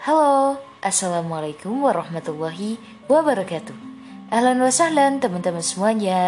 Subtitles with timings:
[0.00, 3.76] Halo, Assalamualaikum warahmatullahi wabarakatuh.
[4.32, 6.24] Ahlan wa sahlan teman-teman semuanya.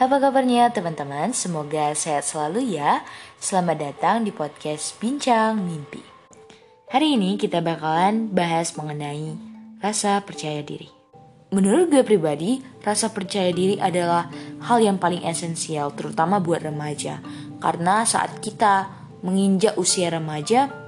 [0.00, 1.36] Apa kabarnya teman-teman?
[1.36, 3.04] Semoga sehat selalu ya.
[3.36, 6.00] Selamat datang di podcast Bincang Mimpi.
[6.88, 9.36] Hari ini kita bakalan bahas mengenai
[9.84, 10.88] rasa percaya diri.
[11.52, 14.32] Menurut gue pribadi, rasa percaya diri adalah
[14.64, 17.20] hal yang paling esensial terutama buat remaja.
[17.60, 18.88] Karena saat kita
[19.20, 20.81] menginjak usia remaja,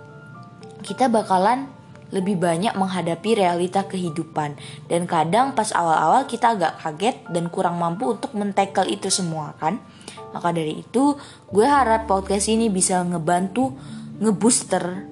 [0.84, 1.73] kita bakalan
[2.15, 4.55] lebih banyak menghadapi realita kehidupan.
[4.87, 9.83] Dan kadang pas awal-awal kita agak kaget dan kurang mampu untuk mentackle itu semua kan?
[10.30, 11.19] Maka dari itu
[11.51, 13.74] gue harap podcast ini bisa ngebantu
[14.23, 15.10] ngebooster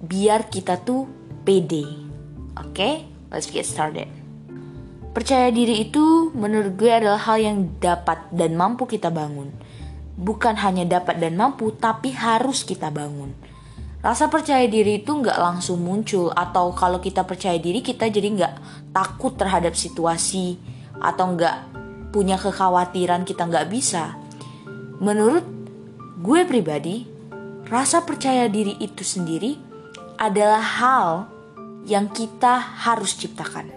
[0.00, 1.04] biar kita tuh
[1.44, 1.84] pede.
[2.56, 2.72] Oke?
[2.72, 2.94] Okay?
[3.28, 4.08] let's get started.
[5.12, 9.52] Percaya diri itu menurut gue adalah hal yang dapat dan mampu kita bangun.
[10.14, 13.53] Bukan hanya dapat dan mampu tapi harus kita bangun
[14.04, 18.54] rasa percaya diri itu nggak langsung muncul atau kalau kita percaya diri kita jadi nggak
[18.92, 20.60] takut terhadap situasi
[21.00, 21.56] atau nggak
[22.12, 24.20] punya kekhawatiran kita nggak bisa.
[25.00, 25.42] Menurut
[26.20, 27.08] gue pribadi,
[27.64, 29.56] rasa percaya diri itu sendiri
[30.20, 31.08] adalah hal
[31.88, 33.72] yang kita harus ciptakan.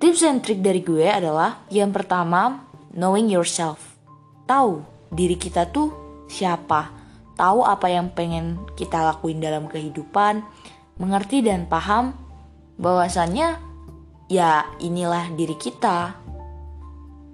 [0.00, 2.62] Tips and trik dari gue adalah yang pertama,
[2.94, 4.00] knowing yourself.
[4.48, 4.80] Tahu
[5.12, 5.92] diri kita tuh
[6.24, 6.99] siapa,
[7.40, 10.44] tahu apa yang pengen kita lakuin dalam kehidupan,
[11.00, 12.12] mengerti dan paham
[12.76, 13.56] bahwasannya
[14.28, 16.20] ya inilah diri kita.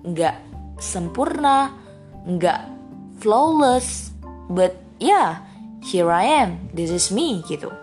[0.06, 0.38] Nggak
[0.78, 1.74] sempurna,
[2.22, 2.70] nggak
[3.18, 4.14] flawless,
[4.46, 5.42] but yeah,
[5.82, 7.74] here I am, this is me gitu.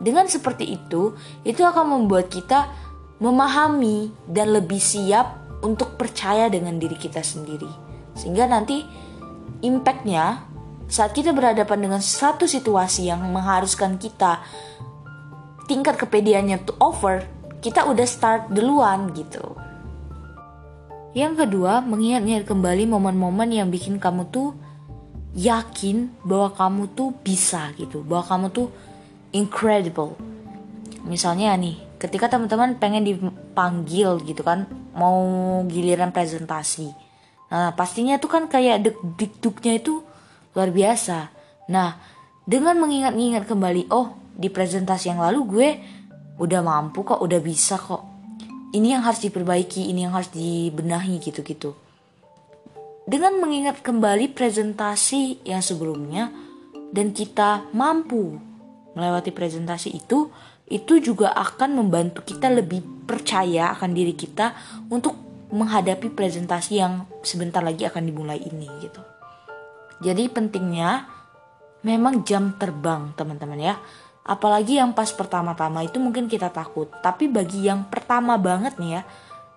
[0.00, 1.12] Dengan seperti itu,
[1.44, 2.72] itu akan membuat kita
[3.20, 7.68] memahami dan lebih siap untuk percaya dengan diri kita sendiri.
[8.16, 8.84] Sehingga nanti
[9.64, 10.55] impactnya
[10.86, 14.42] saat kita berhadapan dengan satu situasi yang mengharuskan kita
[15.66, 17.26] tingkat kepedeannya to over,
[17.58, 19.58] kita udah start duluan gitu.
[21.16, 24.54] Yang kedua, mengingat-ingat kembali momen-momen yang bikin kamu tuh
[25.34, 28.68] yakin bahwa kamu tuh bisa gitu, bahwa kamu tuh
[29.34, 30.14] incredible.
[31.02, 35.18] Misalnya nih, ketika teman-teman pengen dipanggil gitu kan, mau
[35.66, 36.92] giliran presentasi.
[37.50, 38.86] Nah, pastinya tuh kan kayak
[39.16, 40.04] deg-degnya itu
[40.56, 41.28] luar biasa.
[41.68, 42.00] Nah,
[42.48, 45.68] dengan mengingat-ingat kembali, oh di presentasi yang lalu gue
[46.40, 48.00] udah mampu kok, udah bisa kok.
[48.72, 51.76] Ini yang harus diperbaiki, ini yang harus dibenahi gitu-gitu.
[53.06, 56.32] Dengan mengingat kembali presentasi yang sebelumnya
[56.90, 58.40] dan kita mampu
[58.96, 60.32] melewati presentasi itu,
[60.66, 64.56] itu juga akan membantu kita lebih percaya akan diri kita
[64.90, 65.14] untuk
[65.54, 69.15] menghadapi presentasi yang sebentar lagi akan dimulai ini gitu.
[70.00, 71.08] Jadi pentingnya
[71.86, 73.74] memang jam terbang teman-teman ya.
[74.26, 76.90] Apalagi yang pas pertama-tama itu mungkin kita takut.
[76.98, 79.02] Tapi bagi yang pertama banget nih ya,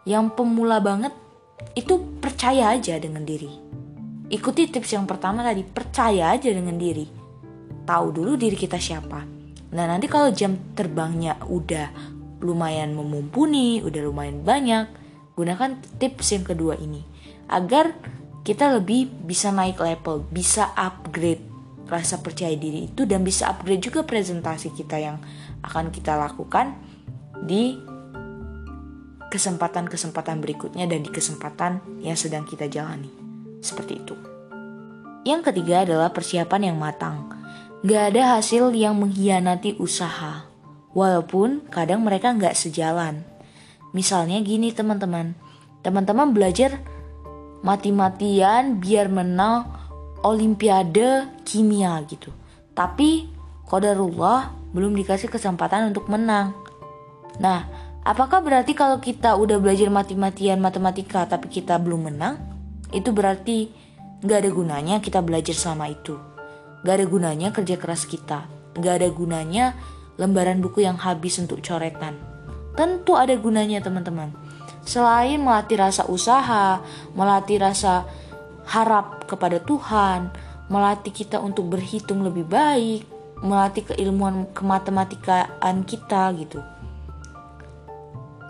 [0.05, 1.11] yang pemula banget
[1.73, 3.50] itu percaya aja dengan diri.
[4.29, 7.09] Ikuti tips yang pertama tadi, percaya aja dengan diri.
[7.89, 9.25] Tahu dulu diri kita siapa.
[9.73, 11.89] Nah nanti kalau jam terbangnya udah
[12.45, 14.85] lumayan memumpuni, udah lumayan banyak,
[15.33, 17.01] gunakan tips yang kedua ini.
[17.50, 17.97] Agar
[18.44, 21.44] kita lebih bisa naik level, bisa upgrade
[21.89, 25.17] rasa percaya diri itu dan bisa upgrade juga presentasi kita yang
[25.66, 26.77] akan kita lakukan
[27.41, 27.81] di
[29.29, 33.09] kesempatan-kesempatan berikutnya dan di kesempatan yang sedang kita jalani.
[33.59, 34.16] Seperti itu.
[35.27, 37.29] Yang ketiga adalah persiapan yang matang.
[37.85, 40.47] Gak ada hasil yang mengkhianati usaha.
[40.97, 43.21] Walaupun kadang mereka gak sejalan.
[43.94, 45.38] Misalnya gini teman-teman.
[45.85, 46.81] Teman-teman belajar
[47.62, 49.68] mati-matian biar menang
[50.24, 52.31] olimpiade kimia gitu.
[52.75, 53.28] Tapi
[53.68, 56.56] kodarullah belum dikasih kesempatan untuk menang.
[57.40, 57.68] Nah,
[58.03, 62.36] apakah berarti kalau kita udah belajar mati-matian matematika tapi kita belum menang?
[62.92, 63.69] Itu berarti
[64.24, 66.16] gak ada gunanya kita belajar sama itu.
[66.83, 68.48] Gak ada gunanya kerja keras kita.
[68.80, 69.75] Gak ada gunanya
[70.16, 72.16] lembaran buku yang habis untuk coretan.
[72.75, 74.49] Tentu ada gunanya teman-teman
[74.84, 76.81] Selain melatih rasa usaha,
[77.14, 78.08] melatih rasa
[78.70, 80.30] harap kepada Tuhan,
[80.70, 83.04] melatih kita untuk berhitung lebih baik,
[83.42, 86.62] melatih keilmuan kematematikaan kita gitu.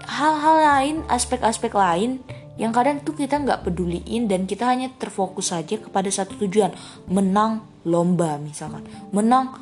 [0.10, 2.20] Hal-hal lain, aspek-aspek lain
[2.60, 6.76] yang kadang tuh kita nggak peduliin dan kita hanya terfokus saja kepada satu tujuan,
[7.08, 8.84] menang lomba misalkan,
[9.16, 9.56] menang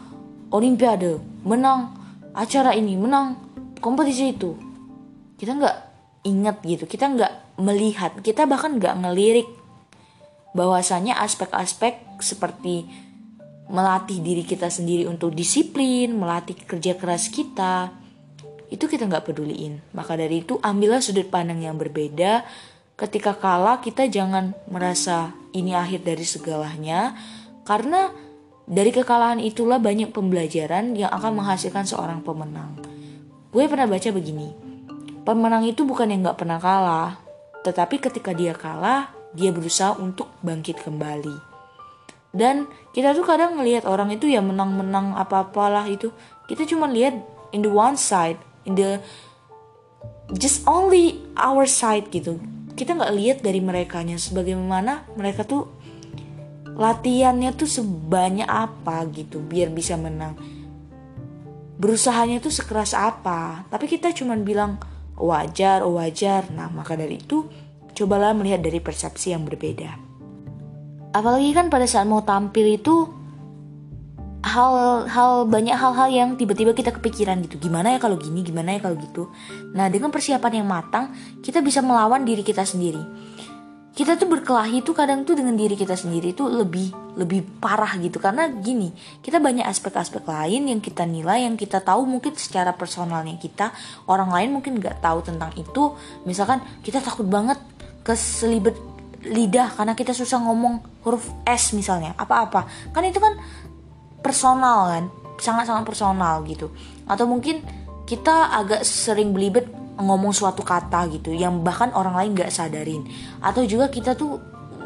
[0.49, 1.93] olimpiade, menang
[2.33, 3.37] acara ini, menang
[3.77, 4.57] kompetisi itu.
[5.37, 5.86] Kita nggak
[6.27, 9.47] ingat gitu kita nggak melihat kita bahkan nggak ngelirik
[10.51, 12.87] bahwasanya aspek-aspek seperti
[13.67, 17.91] melatih diri kita sendiri untuk disiplin, melatih kerja keras kita,
[18.71, 19.83] itu kita nggak peduliin.
[19.91, 22.47] Maka dari itu ambillah sudut pandang yang berbeda.
[22.97, 27.13] Ketika kalah kita jangan merasa ini akhir dari segalanya,
[27.67, 28.09] karena
[28.65, 32.73] dari kekalahan itulah banyak pembelajaran yang akan menghasilkan seorang pemenang.
[33.53, 34.51] Gue pernah baca begini,
[35.27, 37.19] pemenang itu bukan yang nggak pernah kalah,
[37.67, 41.35] tetapi ketika dia kalah, dia berusaha untuk bangkit kembali.
[42.31, 46.15] Dan kita tuh kadang ngelihat orang itu ya menang-menang apa-apalah itu.
[46.47, 47.19] Kita cuma lihat
[47.51, 49.03] in the one side in the
[50.39, 52.39] just only our side gitu.
[52.77, 55.67] Kita nggak lihat dari mereka nya sebagaimana mereka tuh
[56.77, 60.37] latihannya tuh sebanyak apa gitu biar bisa menang.
[61.81, 64.77] Berusahanya tuh sekeras apa tapi kita cuma bilang
[65.17, 66.47] wajar wajar.
[66.53, 67.45] Nah maka dari itu
[67.97, 69.97] cobalah melihat dari persepsi yang berbeda.
[71.11, 73.09] Apalagi kan pada saat mau tampil itu
[74.45, 77.57] hal-hal banyak hal-hal yang tiba-tiba kita kepikiran gitu.
[77.57, 79.33] Gimana ya kalau gini gimana ya kalau gitu.
[79.73, 81.11] Nah dengan persiapan yang matang
[81.41, 83.01] kita bisa melawan diri kita sendiri
[83.97, 88.21] kita tuh berkelahi tuh kadang tuh dengan diri kita sendiri tuh lebih lebih parah gitu.
[88.21, 88.93] Karena gini
[89.25, 93.73] kita banyak aspek-aspek lain yang kita nilai yang kita tahu mungkin secara personalnya kita
[94.05, 95.97] orang lain mungkin nggak tahu tentang itu.
[96.29, 97.57] Misalkan kita takut banget
[98.05, 98.77] keselibet
[99.25, 102.93] lidah karena kita susah ngomong huruf S misalnya apa-apa.
[102.93, 103.33] Kan itu kan
[104.21, 105.03] personal kan
[105.41, 106.69] sangat-sangat personal gitu.
[107.09, 107.65] Atau mungkin
[108.05, 109.65] kita agak sering belibet
[109.97, 113.03] ngomong suatu kata gitu yang bahkan orang lain gak sadarin.
[113.41, 114.37] Atau juga kita tuh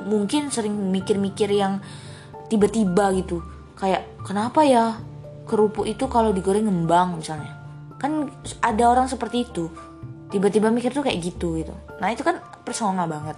[0.07, 1.83] mungkin sering mikir-mikir yang
[2.47, 3.43] tiba-tiba gitu.
[3.75, 4.97] Kayak kenapa ya
[5.45, 7.51] kerupuk itu kalau digoreng ngembang misalnya.
[7.99, 8.31] Kan
[8.63, 9.67] ada orang seperti itu.
[10.31, 11.75] Tiba-tiba mikir tuh kayak gitu gitu.
[11.99, 13.35] Nah itu kan personal banget.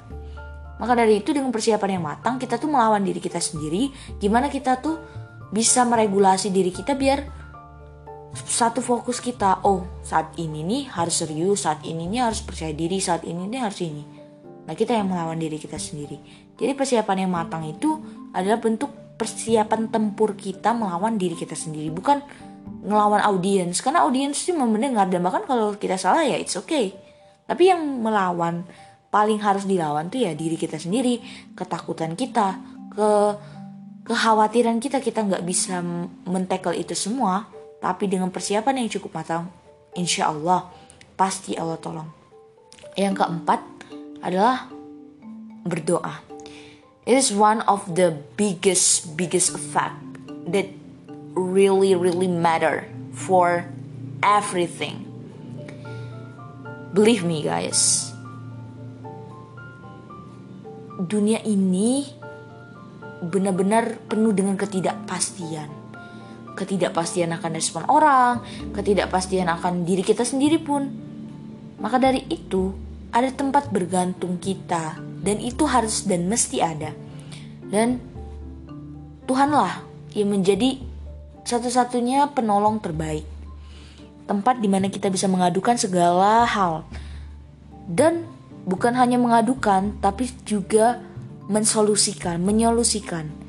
[0.77, 3.89] Maka dari itu dengan persiapan yang matang kita tuh melawan diri kita sendiri.
[4.21, 5.01] Gimana kita tuh
[5.49, 7.43] bisa meregulasi diri kita biar
[8.33, 9.62] satu fokus kita.
[9.62, 13.62] Oh saat ini nih harus serius, saat ini nih harus percaya diri, saat ini nih
[13.62, 14.03] harus ini.
[14.65, 16.18] Nah kita yang melawan diri kita sendiri.
[16.57, 18.01] Jadi persiapan yang matang itu
[18.33, 21.94] adalah bentuk persiapan tempur kita melawan diri kita sendiri.
[21.94, 22.19] Bukan
[22.83, 23.80] ngelawan audiens.
[23.80, 26.95] Karena audiens itu mendengar dan bahkan kalau kita salah ya it's okay.
[27.45, 28.65] Tapi yang melawan
[29.13, 31.21] paling harus dilawan tuh ya diri kita sendiri
[31.53, 32.57] ketakutan kita
[32.97, 33.09] ke
[34.09, 35.85] kekhawatiran kita kita nggak bisa
[36.25, 37.45] mentekel itu semua
[37.83, 39.51] tapi dengan persiapan yang cukup matang
[40.00, 40.71] insya Allah
[41.19, 42.07] pasti Allah tolong.
[42.95, 43.62] Yang keempat
[44.24, 44.71] adalah
[45.68, 46.24] berdoa.
[47.03, 50.00] It is one of the biggest biggest fact
[50.47, 50.71] that
[51.35, 53.68] really really matter for
[54.24, 55.03] everything.
[56.95, 58.07] Believe me guys.
[61.03, 62.07] Dunia ini
[63.27, 65.82] benar-benar penuh dengan ketidakpastian.
[66.53, 68.45] Ketidakpastian akan respon orang,
[68.77, 70.85] ketidakpastian akan diri kita sendiri pun.
[71.81, 72.71] Maka dari itu,
[73.13, 76.94] ada tempat bergantung kita dan itu harus dan mesti ada.
[77.69, 78.01] Dan
[79.23, 79.81] Tuhanlah
[80.13, 80.81] yang menjadi
[81.47, 83.23] satu-satunya penolong terbaik.
[84.27, 86.83] Tempat di mana kita bisa mengadukan segala hal.
[87.88, 88.27] Dan
[88.63, 90.99] bukan hanya mengadukan, tapi juga
[91.51, 93.43] mensolusikan, menyolusikan.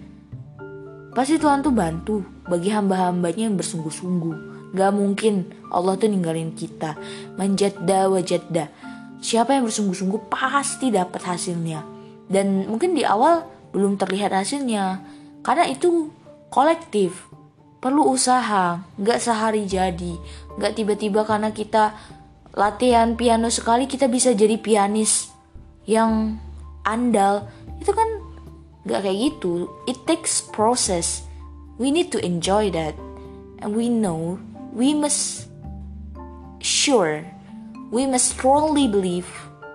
[1.14, 4.36] Pasti Tuhan tuh bantu bagi hamba-hambanya yang bersungguh-sungguh.
[4.74, 6.98] Gak mungkin Allah tuh ninggalin kita.
[7.38, 8.67] Manjadda wajadda.
[9.22, 11.86] Siapa yang bersungguh-sungguh pasti dapat hasilnya.
[12.27, 15.06] Dan mungkin di awal belum terlihat hasilnya.
[15.46, 16.10] Karena itu
[16.50, 17.31] kolektif.
[17.79, 20.19] Perlu usaha, gak sehari jadi.
[20.58, 21.94] Gak tiba-tiba karena kita
[22.58, 25.31] latihan piano sekali kita bisa jadi pianis
[25.91, 26.38] yang
[26.86, 27.50] andal
[27.82, 28.08] itu kan
[28.84, 31.24] nggak kayak gitu it takes process
[31.81, 32.93] we need to enjoy that
[33.64, 34.36] and we know
[34.72, 35.48] we must
[36.60, 37.24] sure
[37.88, 39.29] we must strongly believe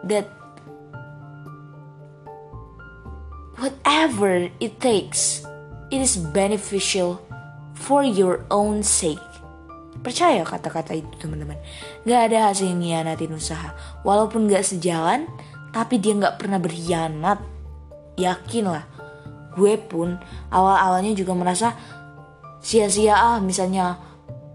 [0.06, 0.30] that
[3.58, 5.42] whatever it takes
[5.90, 7.18] it is beneficial
[7.74, 9.20] for your own sake
[10.00, 11.60] Percaya kata-kata itu teman-teman.
[12.08, 13.76] Gak ada hasil ngianatin usaha.
[14.08, 15.28] Walaupun gak sejalan,
[15.76, 17.44] tapi dia gak pernah berkhianat.
[18.16, 18.88] Yakin lah.
[19.60, 20.16] Gue pun
[20.48, 21.76] awal-awalnya juga merasa
[22.64, 24.00] sia-sia ah misalnya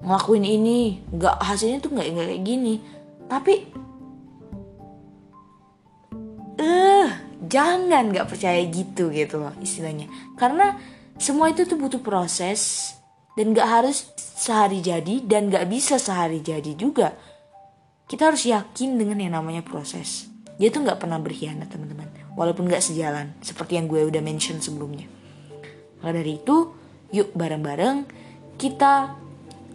[0.01, 1.05] ngelakuin ini.
[1.13, 2.75] Gak hasilnya tuh gak, gak kayak gini.
[3.29, 3.55] Tapi
[6.55, 7.09] eh uh,
[7.45, 10.09] jangan gak percaya gitu gitu loh istilahnya.
[10.41, 10.81] Karena
[11.21, 12.95] semua itu tuh butuh proses
[13.35, 17.15] dan gak harus sehari jadi dan gak bisa sehari jadi juga
[18.07, 22.83] kita harus yakin dengan yang namanya proses dia tuh gak pernah berkhianat teman-teman walaupun gak
[22.83, 25.07] sejalan seperti yang gue udah mention sebelumnya
[26.03, 26.71] maka dari itu
[27.15, 28.05] yuk bareng-bareng
[28.59, 29.25] kita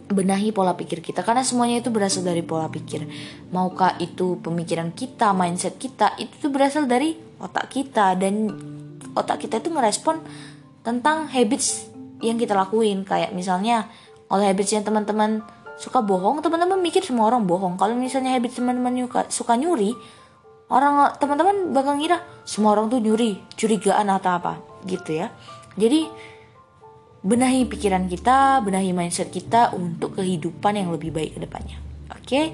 [0.09, 3.05] benahi pola pikir kita karena semuanya itu berasal dari pola pikir.
[3.53, 8.49] Maukah itu pemikiran kita, mindset kita, itu tuh berasal dari otak kita dan
[9.13, 10.17] otak kita itu ngerespon
[10.81, 11.93] tentang habits
[12.25, 13.87] yang kita lakuin kayak misalnya
[14.25, 15.45] kalau habitsnya teman-teman
[15.79, 17.77] suka bohong, teman-teman mikir semua orang bohong.
[17.77, 19.93] Kalau misalnya habits teman-teman suka nyuri,
[20.69, 24.53] orang teman-teman bakal ngira semua orang tuh nyuri, curigaan atau apa
[24.85, 25.33] gitu ya.
[25.75, 26.09] Jadi
[27.19, 31.77] benahi pikiran kita, benahi mindset kita untuk kehidupan yang lebih baik ke depannya.
[32.09, 32.45] Oke, okay?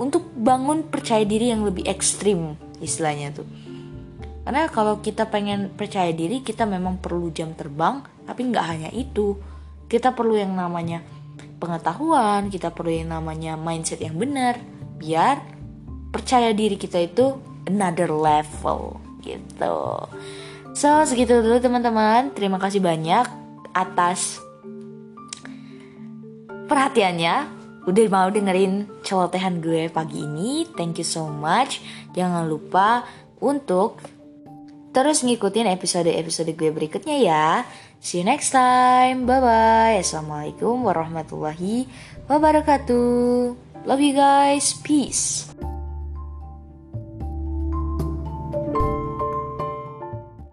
[0.00, 3.48] untuk bangun percaya diri yang lebih ekstrim istilahnya tuh.
[4.42, 9.38] Karena kalau kita pengen percaya diri, kita memang perlu jam terbang, tapi nggak hanya itu.
[9.86, 11.04] Kita perlu yang namanya
[11.62, 14.58] pengetahuan, kita perlu yang namanya mindset yang benar,
[14.98, 15.38] biar
[16.10, 20.08] percaya diri kita itu another level gitu.
[20.72, 22.32] So, segitu dulu teman-teman.
[22.32, 23.28] Terima kasih banyak
[23.72, 24.40] atas
[26.68, 30.64] perhatiannya udah mau dengerin celotehan gue pagi ini.
[30.72, 31.82] Thank you so much.
[32.16, 33.04] Jangan lupa
[33.42, 34.00] untuk
[34.92, 37.46] terus ngikutin episode-episode gue berikutnya ya.
[38.02, 39.28] See you next time.
[39.28, 39.96] Bye bye.
[40.00, 41.86] Assalamualaikum warahmatullahi
[42.26, 43.54] wabarakatuh.
[43.86, 44.74] Love you guys.
[44.82, 45.50] Peace.